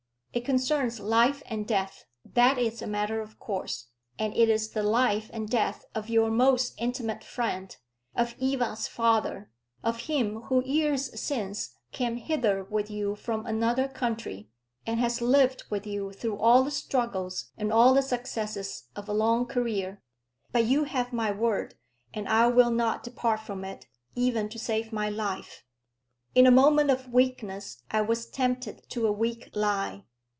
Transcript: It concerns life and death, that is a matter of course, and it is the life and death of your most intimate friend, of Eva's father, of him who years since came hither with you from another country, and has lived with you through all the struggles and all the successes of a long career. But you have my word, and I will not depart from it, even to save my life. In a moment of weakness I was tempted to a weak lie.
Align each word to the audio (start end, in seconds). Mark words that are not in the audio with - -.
It 0.33 0.45
concerns 0.45 1.01
life 1.01 1.43
and 1.47 1.67
death, 1.67 2.05
that 2.23 2.57
is 2.57 2.81
a 2.81 2.87
matter 2.87 3.19
of 3.19 3.37
course, 3.37 3.87
and 4.17 4.33
it 4.33 4.47
is 4.47 4.69
the 4.69 4.81
life 4.81 5.29
and 5.33 5.49
death 5.49 5.83
of 5.93 6.07
your 6.07 6.31
most 6.31 6.73
intimate 6.77 7.21
friend, 7.21 7.75
of 8.15 8.33
Eva's 8.39 8.87
father, 8.87 9.49
of 9.83 10.03
him 10.03 10.43
who 10.43 10.63
years 10.63 11.19
since 11.19 11.71
came 11.91 12.15
hither 12.15 12.63
with 12.63 12.89
you 12.89 13.15
from 13.17 13.45
another 13.45 13.89
country, 13.89 14.49
and 14.87 15.01
has 15.01 15.19
lived 15.19 15.63
with 15.69 15.85
you 15.85 16.13
through 16.13 16.37
all 16.37 16.63
the 16.63 16.71
struggles 16.71 17.51
and 17.57 17.69
all 17.73 17.93
the 17.93 18.01
successes 18.01 18.85
of 18.95 19.09
a 19.09 19.13
long 19.13 19.45
career. 19.45 20.01
But 20.53 20.63
you 20.63 20.85
have 20.85 21.11
my 21.11 21.31
word, 21.31 21.75
and 22.13 22.29
I 22.29 22.47
will 22.47 22.71
not 22.71 23.03
depart 23.03 23.41
from 23.41 23.65
it, 23.65 23.85
even 24.15 24.47
to 24.47 24.57
save 24.57 24.93
my 24.93 25.09
life. 25.09 25.65
In 26.33 26.47
a 26.47 26.51
moment 26.51 26.89
of 26.89 27.11
weakness 27.11 27.83
I 27.91 27.99
was 27.99 28.27
tempted 28.27 28.89
to 28.91 29.05
a 29.07 29.11
weak 29.11 29.49
lie. 29.53 30.05